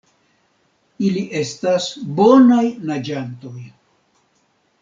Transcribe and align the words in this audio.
Ili 1.09 1.21
estas 1.41 1.89
bonaj 2.21 2.65
naĝantoj. 2.93 3.57